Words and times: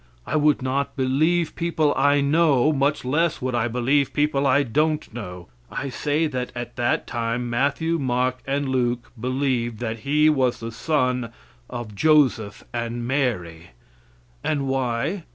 I 0.25 0.35
would 0.35 0.63
not 0.63 0.95
believe 0.95 1.53
people 1.55 1.93
I 1.95 2.21
know, 2.21 2.73
much 2.73 3.05
less 3.05 3.39
would 3.39 3.53
I 3.53 3.67
believe 3.67 4.13
people 4.13 4.47
I 4.47 4.63
don't 4.63 5.13
know. 5.13 5.49
I 5.69 5.89
say 5.89 6.25
that 6.25 6.51
at 6.55 6.75
that 6.75 7.05
time 7.05 7.51
Matthew, 7.51 7.99
Mark 7.99 8.39
and 8.47 8.67
Luke 8.67 9.11
believed 9.19 9.77
that 9.77 9.99
He 9.99 10.27
was 10.27 10.59
the 10.59 10.71
son 10.71 11.31
of 11.69 11.93
Joseph 11.93 12.63
and 12.73 13.05
Mary. 13.07 13.73
And 14.43 14.67
why? 14.67 15.23